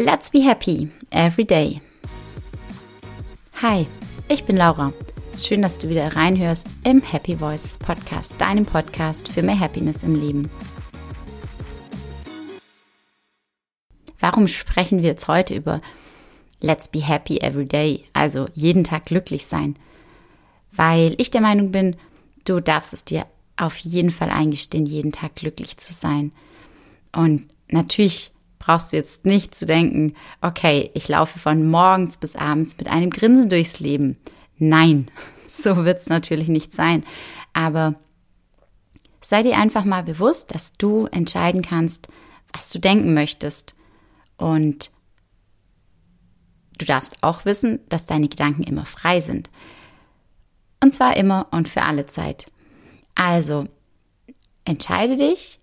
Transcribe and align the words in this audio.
Let's 0.00 0.30
be 0.30 0.42
happy 0.42 0.92
every 1.10 1.44
day. 1.44 1.80
Hi, 3.60 3.84
ich 4.28 4.44
bin 4.44 4.56
Laura. 4.56 4.92
Schön, 5.42 5.60
dass 5.60 5.76
du 5.78 5.88
wieder 5.88 6.14
reinhörst 6.14 6.68
im 6.84 7.02
Happy 7.02 7.40
Voices 7.40 7.80
Podcast, 7.80 8.32
deinem 8.38 8.64
Podcast 8.64 9.28
für 9.28 9.42
mehr 9.42 9.58
Happiness 9.58 10.04
im 10.04 10.14
Leben. 10.14 10.50
Warum 14.20 14.46
sprechen 14.46 15.02
wir 15.02 15.08
jetzt 15.08 15.26
heute 15.26 15.56
über 15.56 15.80
Let's 16.60 16.86
be 16.86 17.00
happy 17.00 17.38
every 17.40 17.66
day, 17.66 18.04
also 18.12 18.46
jeden 18.54 18.84
Tag 18.84 19.06
glücklich 19.06 19.46
sein? 19.46 19.74
Weil 20.70 21.16
ich 21.18 21.32
der 21.32 21.40
Meinung 21.40 21.72
bin, 21.72 21.96
du 22.44 22.60
darfst 22.60 22.92
es 22.92 23.04
dir 23.04 23.26
auf 23.56 23.76
jeden 23.78 24.12
Fall 24.12 24.30
eingestehen, 24.30 24.86
jeden 24.86 25.10
Tag 25.10 25.34
glücklich 25.34 25.76
zu 25.76 25.92
sein. 25.92 26.30
Und 27.10 27.48
natürlich 27.68 28.30
brauchst 28.58 28.92
du 28.92 28.96
jetzt 28.96 29.24
nicht 29.24 29.54
zu 29.54 29.66
denken, 29.66 30.14
okay, 30.40 30.90
ich 30.94 31.08
laufe 31.08 31.38
von 31.38 31.68
morgens 31.68 32.16
bis 32.16 32.36
abends 32.36 32.76
mit 32.78 32.88
einem 32.88 33.10
Grinsen 33.10 33.48
durchs 33.48 33.80
Leben. 33.80 34.16
Nein, 34.58 35.10
so 35.48 35.84
wird 35.84 35.98
es 35.98 36.08
natürlich 36.08 36.48
nicht 36.48 36.72
sein. 36.72 37.04
Aber 37.52 37.94
sei 39.20 39.42
dir 39.42 39.56
einfach 39.56 39.84
mal 39.84 40.02
bewusst, 40.02 40.54
dass 40.54 40.72
du 40.72 41.06
entscheiden 41.06 41.62
kannst, 41.62 42.08
was 42.52 42.70
du 42.70 42.78
denken 42.78 43.14
möchtest. 43.14 43.74
Und 44.36 44.90
du 46.78 46.84
darfst 46.84 47.22
auch 47.22 47.44
wissen, 47.44 47.80
dass 47.88 48.06
deine 48.06 48.28
Gedanken 48.28 48.62
immer 48.62 48.86
frei 48.86 49.20
sind. 49.20 49.50
Und 50.82 50.92
zwar 50.92 51.16
immer 51.16 51.48
und 51.50 51.68
für 51.68 51.82
alle 51.82 52.06
Zeit. 52.06 52.46
Also, 53.14 53.66
entscheide 54.64 55.16
dich, 55.16 55.58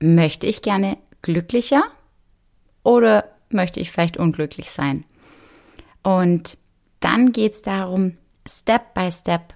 möchte 0.00 0.46
ich 0.46 0.62
gerne 0.62 0.98
glücklicher 1.20 1.82
oder 2.82 3.24
möchte 3.50 3.80
ich 3.80 3.90
vielleicht 3.90 4.16
unglücklich 4.16 4.70
sein? 4.70 5.04
Und 6.02 6.58
dann 7.00 7.32
geht 7.32 7.52
es 7.52 7.62
darum, 7.62 8.16
Step 8.46 8.94
by 8.94 9.10
Step 9.10 9.54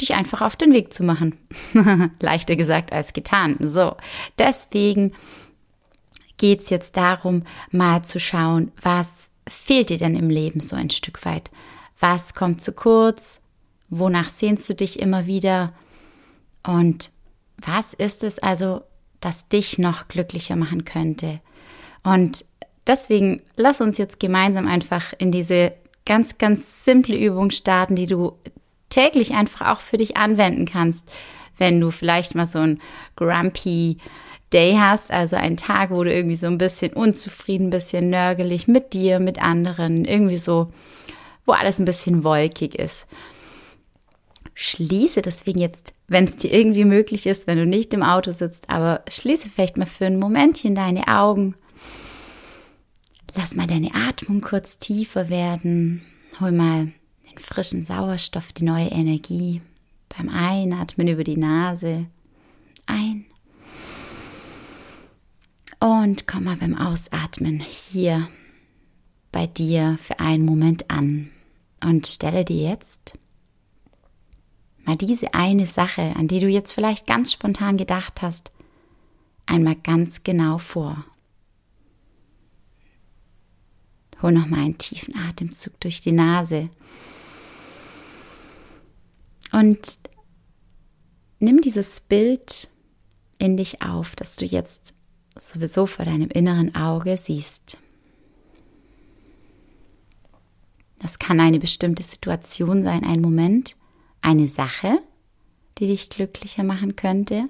dich 0.00 0.14
einfach 0.14 0.42
auf 0.42 0.56
den 0.56 0.72
Weg 0.72 0.92
zu 0.92 1.04
machen. 1.04 1.38
Leichter 2.20 2.56
gesagt 2.56 2.92
als 2.92 3.12
getan. 3.12 3.56
So, 3.60 3.96
deswegen 4.38 5.12
geht 6.36 6.60
es 6.60 6.70
jetzt 6.70 6.96
darum, 6.96 7.44
mal 7.70 8.02
zu 8.04 8.18
schauen, 8.20 8.72
was 8.80 9.30
fehlt 9.48 9.90
dir 9.90 9.98
denn 9.98 10.16
im 10.16 10.28
Leben 10.30 10.60
so 10.60 10.76
ein 10.76 10.90
Stück 10.90 11.24
weit? 11.24 11.50
Was 11.98 12.34
kommt 12.34 12.62
zu 12.62 12.72
kurz? 12.72 13.40
Wonach 13.90 14.28
sehnst 14.28 14.68
du 14.68 14.74
dich 14.74 14.98
immer 14.98 15.26
wieder? 15.26 15.72
Und 16.64 17.10
was 17.58 17.94
ist 17.94 18.24
es 18.24 18.38
also, 18.38 18.82
das 19.20 19.48
dich 19.48 19.78
noch 19.78 20.08
glücklicher 20.08 20.56
machen 20.56 20.84
könnte? 20.84 21.40
Und 22.02 22.44
deswegen 22.86 23.42
lass 23.56 23.80
uns 23.80 23.98
jetzt 23.98 24.20
gemeinsam 24.20 24.66
einfach 24.66 25.12
in 25.18 25.32
diese 25.32 25.72
ganz, 26.04 26.38
ganz 26.38 26.84
simple 26.84 27.16
Übung 27.16 27.50
starten, 27.50 27.94
die 27.94 28.06
du 28.06 28.32
täglich 28.88 29.34
einfach 29.34 29.72
auch 29.72 29.80
für 29.80 29.96
dich 29.96 30.16
anwenden 30.16 30.66
kannst, 30.66 31.08
wenn 31.58 31.80
du 31.80 31.90
vielleicht 31.90 32.34
mal 32.34 32.46
so 32.46 32.58
ein 32.58 32.80
grumpy 33.16 33.98
Day 34.52 34.76
hast, 34.78 35.10
also 35.10 35.36
einen 35.36 35.56
Tag, 35.56 35.90
wo 35.90 36.04
du 36.04 36.12
irgendwie 36.12 36.36
so 36.36 36.46
ein 36.46 36.58
bisschen 36.58 36.92
unzufrieden, 36.92 37.68
ein 37.68 37.70
bisschen 37.70 38.10
nörgelig 38.10 38.68
mit 38.68 38.92
dir, 38.92 39.18
mit 39.18 39.40
anderen, 39.40 40.04
irgendwie 40.04 40.36
so, 40.36 40.70
wo 41.46 41.52
alles 41.52 41.78
ein 41.78 41.86
bisschen 41.86 42.22
wolkig 42.22 42.74
ist. 42.74 43.06
Schließe 44.54 45.22
deswegen 45.22 45.58
jetzt, 45.58 45.94
wenn 46.08 46.24
es 46.24 46.36
dir 46.36 46.52
irgendwie 46.52 46.84
möglich 46.84 47.26
ist, 47.26 47.46
wenn 47.46 47.56
du 47.56 47.64
nicht 47.64 47.94
im 47.94 48.02
Auto 48.02 48.30
sitzt, 48.30 48.68
aber 48.68 49.00
schließe 49.08 49.48
vielleicht 49.48 49.78
mal 49.78 49.86
für 49.86 50.04
ein 50.04 50.18
Momentchen 50.18 50.74
deine 50.74 51.08
Augen 51.08 51.54
Lass 53.34 53.54
mal 53.54 53.66
deine 53.66 53.94
Atmung 53.94 54.40
kurz 54.40 54.78
tiefer 54.78 55.28
werden. 55.28 56.02
Hol 56.40 56.52
mal 56.52 56.92
den 57.30 57.38
frischen 57.38 57.84
Sauerstoff, 57.84 58.52
die 58.52 58.64
neue 58.64 58.88
Energie 58.88 59.62
beim 60.08 60.28
Einatmen 60.28 61.08
über 61.08 61.24
die 61.24 61.38
Nase 61.38 62.06
ein. 62.86 63.24
Und 65.80 66.26
komm 66.26 66.44
mal 66.44 66.56
beim 66.56 66.76
Ausatmen 66.76 67.60
hier 67.60 68.28
bei 69.32 69.46
dir 69.46 69.98
für 70.00 70.20
einen 70.20 70.44
Moment 70.44 70.90
an 70.90 71.30
und 71.82 72.06
stelle 72.06 72.44
dir 72.44 72.70
jetzt 72.70 73.18
mal 74.84 74.96
diese 74.96 75.32
eine 75.32 75.66
Sache, 75.66 76.14
an 76.16 76.28
die 76.28 76.40
du 76.40 76.48
jetzt 76.48 76.72
vielleicht 76.72 77.06
ganz 77.06 77.32
spontan 77.32 77.78
gedacht 77.78 78.20
hast, 78.20 78.52
einmal 79.46 79.76
ganz 79.76 80.22
genau 80.22 80.58
vor. 80.58 81.04
Hol 84.22 84.32
nochmal 84.32 84.60
einen 84.60 84.78
tiefen 84.78 85.16
Atemzug 85.16 85.78
durch 85.80 86.00
die 86.00 86.12
Nase. 86.12 86.70
Und 89.52 89.98
nimm 91.40 91.60
dieses 91.60 92.00
Bild 92.00 92.68
in 93.38 93.56
dich 93.56 93.82
auf, 93.82 94.14
das 94.16 94.36
du 94.36 94.44
jetzt 94.44 94.94
sowieso 95.36 95.86
vor 95.86 96.04
deinem 96.04 96.30
inneren 96.30 96.74
Auge 96.74 97.16
siehst. 97.16 97.78
Das 101.00 101.18
kann 101.18 101.40
eine 101.40 101.58
bestimmte 101.58 102.04
Situation 102.04 102.84
sein, 102.84 103.04
ein 103.04 103.20
Moment, 103.20 103.76
eine 104.20 104.46
Sache, 104.46 104.98
die 105.78 105.88
dich 105.88 106.10
glücklicher 106.10 106.62
machen 106.62 106.94
könnte. 106.94 107.48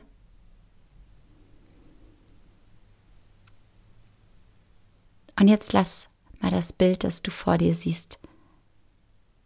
Und 5.38 5.48
jetzt 5.48 5.74
lass 5.74 6.08
mal 6.42 6.50
das 6.50 6.72
Bild, 6.72 7.04
das 7.04 7.22
du 7.22 7.30
vor 7.30 7.56
dir 7.56 7.72
siehst, 7.72 8.18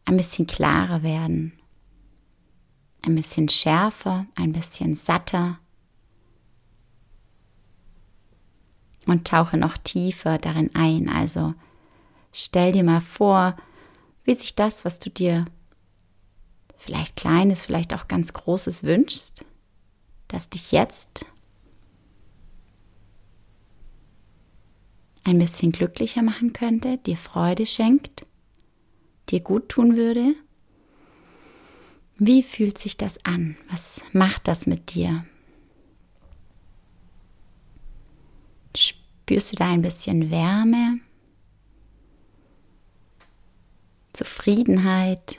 ein 0.06 0.16
bisschen 0.16 0.46
klarer 0.46 1.02
werden, 1.02 1.52
ein 3.02 3.14
bisschen 3.14 3.48
schärfer, 3.48 4.26
ein 4.34 4.52
bisschen 4.52 4.94
satter 4.94 5.58
und 9.06 9.28
tauche 9.28 9.56
noch 9.56 9.76
tiefer 9.76 10.38
darin 10.38 10.74
ein. 10.74 11.08
Also 11.08 11.54
stell 12.32 12.72
dir 12.72 12.82
mal 12.82 13.00
vor, 13.00 13.56
wie 14.24 14.34
sich 14.34 14.54
das, 14.54 14.84
was 14.84 14.98
du 14.98 15.10
dir 15.10 15.44
vielleicht 16.76 17.16
kleines, 17.16 17.64
vielleicht 17.64 17.94
auch 17.94 18.08
ganz 18.08 18.32
großes 18.32 18.84
wünschst, 18.84 19.44
dass 20.28 20.50
dich 20.50 20.72
jetzt 20.72 21.26
ein 25.26 25.38
bisschen 25.38 25.72
glücklicher 25.72 26.22
machen 26.22 26.52
könnte, 26.52 26.98
dir 26.98 27.16
Freude 27.16 27.66
schenkt, 27.66 28.26
dir 29.28 29.40
gut 29.40 29.68
tun 29.68 29.96
würde? 29.96 30.34
Wie 32.18 32.42
fühlt 32.42 32.78
sich 32.78 32.96
das 32.96 33.24
an? 33.24 33.56
Was 33.70 34.02
macht 34.12 34.48
das 34.48 34.66
mit 34.66 34.94
dir? 34.94 35.26
Spürst 38.74 39.52
du 39.52 39.56
da 39.56 39.68
ein 39.68 39.82
bisschen 39.82 40.30
Wärme? 40.30 41.00
Zufriedenheit? 44.12 45.38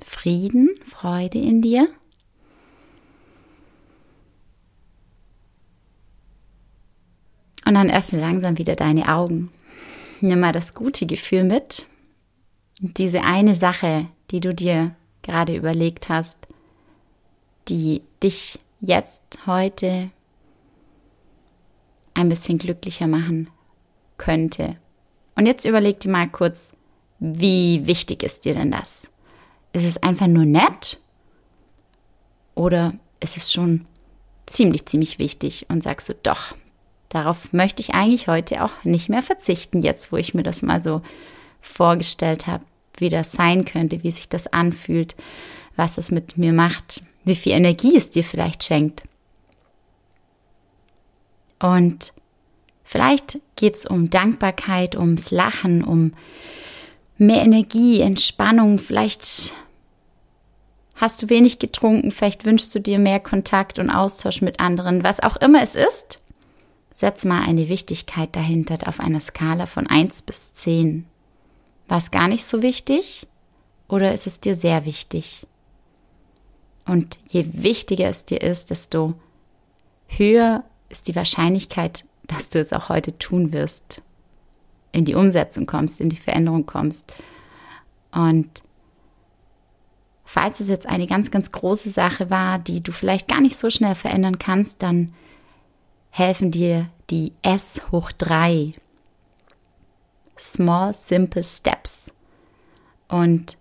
Frieden, 0.00 0.70
Freude 0.84 1.38
in 1.38 1.62
dir? 1.62 1.88
Und 7.74 7.88
dann 7.88 7.90
öffne 7.90 8.20
langsam 8.20 8.56
wieder 8.56 8.76
deine 8.76 9.08
Augen. 9.08 9.50
Nimm 10.20 10.38
mal 10.38 10.52
das 10.52 10.74
gute 10.74 11.06
Gefühl 11.06 11.42
mit. 11.42 11.86
diese 12.78 13.22
eine 13.22 13.56
Sache, 13.56 14.06
die 14.30 14.38
du 14.38 14.54
dir 14.54 14.94
gerade 15.22 15.56
überlegt 15.56 16.08
hast, 16.08 16.38
die 17.66 18.02
dich 18.22 18.60
jetzt, 18.80 19.40
heute 19.46 20.10
ein 22.14 22.28
bisschen 22.28 22.58
glücklicher 22.58 23.08
machen 23.08 23.50
könnte. 24.18 24.76
Und 25.34 25.46
jetzt 25.46 25.64
überleg 25.64 25.98
dir 25.98 26.12
mal 26.12 26.28
kurz, 26.28 26.76
wie 27.18 27.88
wichtig 27.88 28.22
ist 28.22 28.44
dir 28.44 28.54
denn 28.54 28.70
das? 28.70 29.10
Ist 29.72 29.84
es 29.84 30.00
einfach 30.00 30.28
nur 30.28 30.44
nett? 30.44 31.00
Oder 32.54 32.94
ist 33.18 33.36
es 33.36 33.52
schon 33.52 33.84
ziemlich, 34.46 34.86
ziemlich 34.86 35.18
wichtig 35.18 35.66
und 35.68 35.82
sagst 35.82 36.08
du, 36.08 36.14
doch, 36.14 36.54
Darauf 37.08 37.52
möchte 37.52 37.82
ich 37.82 37.94
eigentlich 37.94 38.26
heute 38.28 38.64
auch 38.64 38.72
nicht 38.82 39.08
mehr 39.08 39.22
verzichten, 39.22 39.82
jetzt 39.82 40.10
wo 40.10 40.16
ich 40.16 40.34
mir 40.34 40.42
das 40.42 40.62
mal 40.62 40.82
so 40.82 41.02
vorgestellt 41.60 42.46
habe, 42.46 42.64
wie 42.96 43.08
das 43.08 43.32
sein 43.32 43.64
könnte, 43.64 44.02
wie 44.02 44.10
sich 44.10 44.28
das 44.28 44.46
anfühlt, 44.52 45.16
was 45.76 45.98
es 45.98 46.10
mit 46.10 46.36
mir 46.36 46.52
macht, 46.52 47.02
wie 47.24 47.36
viel 47.36 47.52
Energie 47.52 47.96
es 47.96 48.10
dir 48.10 48.24
vielleicht 48.24 48.64
schenkt. 48.64 49.02
Und 51.58 52.12
vielleicht 52.82 53.38
geht 53.56 53.76
es 53.76 53.86
um 53.86 54.10
Dankbarkeit, 54.10 54.96
ums 54.96 55.30
Lachen, 55.30 55.82
um 55.82 56.12
mehr 57.16 57.42
Energie, 57.42 58.00
Entspannung. 58.00 58.78
Vielleicht 58.78 59.54
hast 60.96 61.22
du 61.22 61.28
wenig 61.28 61.58
getrunken, 61.58 62.10
vielleicht 62.10 62.44
wünschst 62.44 62.74
du 62.74 62.80
dir 62.80 62.98
mehr 62.98 63.20
Kontakt 63.20 63.78
und 63.78 63.90
Austausch 63.90 64.42
mit 64.42 64.60
anderen, 64.60 65.04
was 65.04 65.20
auch 65.20 65.36
immer 65.36 65.62
es 65.62 65.74
ist. 65.74 66.20
Setz 66.96 67.24
mal 67.24 67.42
eine 67.42 67.68
Wichtigkeit 67.68 68.36
dahinter 68.36 68.78
auf 68.86 69.00
einer 69.00 69.18
Skala 69.18 69.66
von 69.66 69.88
1 69.88 70.22
bis 70.22 70.54
10. 70.54 71.04
War 71.88 71.98
es 71.98 72.12
gar 72.12 72.28
nicht 72.28 72.46
so 72.46 72.62
wichtig 72.62 73.26
oder 73.88 74.14
ist 74.14 74.28
es 74.28 74.38
dir 74.38 74.54
sehr 74.54 74.84
wichtig? 74.84 75.48
Und 76.86 77.18
je 77.28 77.46
wichtiger 77.52 78.06
es 78.08 78.24
dir 78.24 78.40
ist, 78.40 78.70
desto 78.70 79.14
höher 80.06 80.62
ist 80.88 81.08
die 81.08 81.16
Wahrscheinlichkeit, 81.16 82.04
dass 82.28 82.48
du 82.48 82.60
es 82.60 82.72
auch 82.72 82.88
heute 82.88 83.18
tun 83.18 83.52
wirst, 83.52 84.00
in 84.92 85.04
die 85.04 85.16
Umsetzung 85.16 85.66
kommst, 85.66 86.00
in 86.00 86.10
die 86.10 86.16
Veränderung 86.16 86.64
kommst. 86.64 87.12
Und 88.12 88.62
falls 90.24 90.60
es 90.60 90.68
jetzt 90.68 90.86
eine 90.86 91.08
ganz, 91.08 91.32
ganz 91.32 91.50
große 91.50 91.90
Sache 91.90 92.30
war, 92.30 92.60
die 92.60 92.82
du 92.82 92.92
vielleicht 92.92 93.26
gar 93.26 93.40
nicht 93.40 93.56
so 93.56 93.68
schnell 93.68 93.96
verändern 93.96 94.38
kannst, 94.38 94.80
dann 94.80 95.12
helfen 96.14 96.52
dir 96.52 96.86
die 97.10 97.32
S 97.42 97.82
hoch 97.90 98.12
3. 98.12 98.72
Small, 100.38 100.94
simple 100.94 101.42
steps. 101.42 102.12
Und 103.08 103.58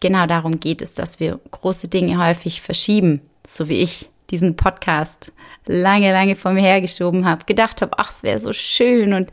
genau 0.00 0.26
darum 0.26 0.58
geht 0.58 0.82
es, 0.82 0.96
dass 0.96 1.20
wir 1.20 1.38
große 1.52 1.86
Dinge 1.86 2.18
häufig 2.18 2.60
verschieben, 2.60 3.20
so 3.46 3.68
wie 3.68 3.78
ich 3.78 4.10
diesen 4.30 4.56
Podcast 4.56 5.32
lange, 5.64 6.10
lange 6.10 6.34
vor 6.34 6.54
mir 6.54 6.62
hergeschoben 6.62 7.24
habe, 7.24 7.44
gedacht 7.44 7.82
habe, 7.82 7.98
ach, 7.98 8.10
es 8.10 8.24
wäre 8.24 8.40
so 8.40 8.52
schön 8.52 9.12
und 9.12 9.30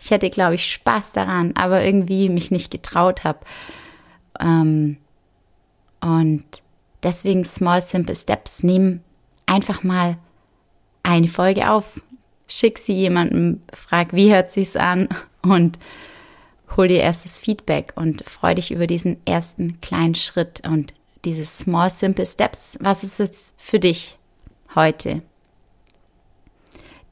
ich 0.00 0.10
hätte, 0.10 0.30
glaube 0.30 0.54
ich, 0.54 0.72
Spaß 0.72 1.12
daran, 1.12 1.52
aber 1.54 1.84
irgendwie 1.84 2.30
mich 2.30 2.50
nicht 2.50 2.70
getraut 2.70 3.24
habe. 3.24 3.40
Ähm, 4.40 4.96
und 6.00 6.46
deswegen 7.02 7.44
Small 7.44 7.82
Simple 7.82 8.16
Steps. 8.16 8.62
Nehmen 8.62 9.04
einfach 9.44 9.82
mal 9.82 10.16
eine 11.06 11.28
Folge 11.28 11.70
auf, 11.70 12.00
schick 12.48 12.78
sie 12.78 12.94
jemandem, 12.94 13.62
frag, 13.72 14.12
wie 14.12 14.32
hört 14.32 14.50
sich's 14.50 14.76
an 14.76 15.08
und 15.42 15.78
hol 16.76 16.88
dir 16.88 17.00
erstes 17.00 17.38
Feedback 17.38 17.92
und 17.96 18.24
freu 18.28 18.54
dich 18.54 18.72
über 18.72 18.86
diesen 18.86 19.24
ersten 19.24 19.80
kleinen 19.80 20.16
Schritt 20.16 20.62
und 20.66 20.92
diese 21.24 21.44
Small 21.44 21.90
Simple 21.90 22.26
Steps. 22.26 22.76
Was 22.80 23.04
ist 23.04 23.18
jetzt 23.18 23.54
für 23.56 23.78
dich 23.78 24.18
heute? 24.74 25.22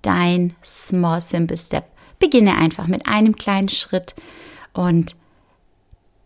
Dein 0.02 0.54
Small 0.62 1.20
Simple 1.20 1.56
Step. 1.56 1.84
Beginne 2.18 2.56
einfach 2.56 2.88
mit 2.88 3.06
einem 3.06 3.36
kleinen 3.36 3.68
Schritt 3.68 4.14
und 4.72 5.16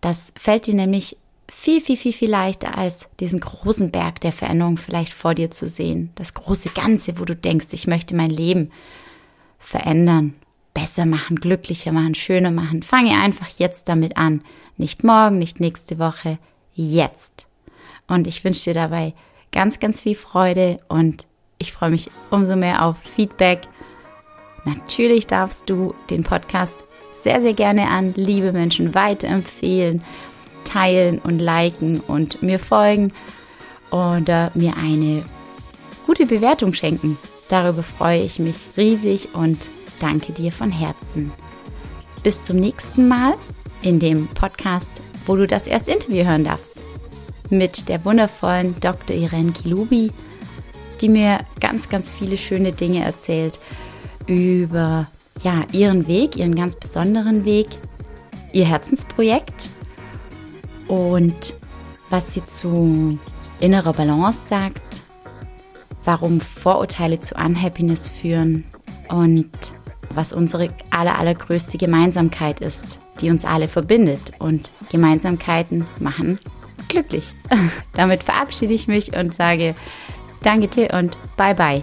das 0.01 0.33
fällt 0.37 0.67
dir 0.67 0.75
nämlich 0.75 1.17
viel, 1.51 1.81
viel, 1.81 1.97
viel, 1.97 2.13
viel 2.13 2.31
leichter 2.31 2.77
als 2.77 3.09
diesen 3.21 3.41
großen 3.41 3.91
Berg 3.91 4.21
der 4.21 4.33
Veränderung 4.33 4.77
vielleicht 4.77 5.13
vor 5.13 5.35
dir 5.35 5.51
zu 5.51 5.67
sehen. 5.67 6.11
Das 6.15 6.35
große 6.35 6.71
Ganze, 6.71 7.19
wo 7.19 7.25
du 7.25 7.35
denkst, 7.35 7.69
ich 7.73 7.87
möchte 7.87 8.15
mein 8.15 8.31
Leben 8.31 8.71
verändern, 9.59 10.35
besser 10.75 11.07
machen, 11.07 11.37
glücklicher 11.37 11.93
machen, 11.93 12.15
schöner 12.15 12.51
machen. 12.51 12.83
Fange 12.83 13.19
einfach 13.21 13.49
jetzt 13.59 13.89
damit 13.89 14.17
an. 14.17 14.43
Nicht 14.77 15.05
morgen, 15.05 15.39
nicht 15.39 15.59
nächste 15.59 15.99
Woche, 15.99 16.39
jetzt. 16.75 17.49
Und 18.07 18.27
ich 18.27 18.45
wünsche 18.45 18.65
dir 18.65 18.75
dabei 18.75 19.15
ganz, 19.51 19.81
ganz 19.81 20.03
viel 20.03 20.15
Freude 20.15 20.81
und 20.89 21.27
ich 21.59 21.73
freue 21.73 21.91
mich 21.91 22.11
umso 22.31 22.57
mehr 22.57 22.85
auf 22.85 22.99
Feedback. 22.99 23.63
Natürlich 24.65 25.27
darfst 25.27 25.69
du 25.69 25.95
den 26.11 26.23
Podcast 26.23 26.85
sehr, 27.11 27.41
sehr 27.41 27.55
gerne 27.55 27.89
an 27.89 28.13
liebe 28.15 28.53
Menschen 28.53 28.95
weiterempfehlen 28.95 30.05
teilen 30.65 31.19
und 31.19 31.39
liken 31.39 32.01
und 32.01 32.43
mir 32.43 32.59
folgen 32.59 33.13
oder 33.91 34.51
mir 34.55 34.77
eine 34.77 35.25
gute 36.07 36.27
Bewertung 36.27 36.75
schenken. 36.75 37.19
Darüber 37.49 37.83
freue 37.83 38.23
ich 38.23 38.39
mich 38.39 38.57
riesig 38.77 39.35
und 39.35 39.69
danke 40.01 40.33
dir 40.33 40.53
von 40.53 40.71
Herzen. 40.71 41.33
Bis 42.23 42.45
zum 42.45 42.59
nächsten 42.59 43.09
Mal 43.09 43.35
in 43.83 43.99
dem 43.99 44.29
Podcast, 44.29 45.03
wo 45.27 45.37
du 45.37 45.47
das 45.47 45.67
erste 45.67 45.93
Interview 45.93 46.25
hören 46.25 46.45
darfst. 46.45 46.81
Mit 47.51 47.89
der 47.89 48.05
wundervollen 48.05 48.75
Dr. 48.81 49.17
Irene 49.17 49.53
Kilubi, 49.53 50.11
die 51.01 51.09
mir 51.09 51.41
ganz, 51.61 51.89
ganz 51.89 52.11
viele 52.11 52.37
schöne 52.37 52.73
Dinge 52.73 53.05
erzählt 53.05 53.59
über 54.27 55.07
ja, 55.43 55.65
ihren 55.73 56.07
Weg, 56.07 56.37
ihren 56.37 56.55
ganz 56.55 56.77
besonderen 56.77 57.45
Weg, 57.45 57.69
ihr 58.53 58.67
Herzensprojekt 58.67 59.71
und 60.89 61.55
was 62.11 62.35
sie 62.35 62.45
zu 62.45 63.19
innerer 63.61 63.93
Balance 63.93 64.49
sagt, 64.49 65.03
warum 66.05 66.41
Vorurteile 66.41 67.21
zu 67.21 67.35
Unhappiness 67.35 68.09
führen 68.09 68.65
und 69.09 69.51
was 70.15 70.33
unsere 70.33 70.71
aller, 70.91 71.19
allergrößte 71.19 71.77
Gemeinsamkeit 71.77 72.61
ist, 72.61 72.99
die 73.21 73.31
uns 73.31 73.45
alle 73.45 73.69
verbindet. 73.69 74.33
Und 74.39 74.71
Gemeinsamkeiten 74.91 75.87
machen 76.01 76.39
glücklich. 76.89 77.35
Damit 77.93 78.23
verabschiede 78.23 78.75
ich 78.75 78.89
mich 78.89 79.15
und 79.17 79.35
sage 79.35 79.75
Danke 80.43 80.69
dir 80.69 80.95
und 80.95 81.19
bye 81.37 81.55
bye. 81.55 81.83